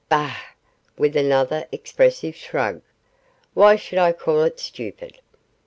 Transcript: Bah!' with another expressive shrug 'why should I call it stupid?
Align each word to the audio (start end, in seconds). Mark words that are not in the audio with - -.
Bah!' 0.09 0.55
with 0.97 1.15
another 1.15 1.67
expressive 1.71 2.35
shrug 2.35 2.81
'why 3.53 3.75
should 3.75 3.99
I 3.99 4.13
call 4.13 4.41
it 4.41 4.59
stupid? 4.59 5.19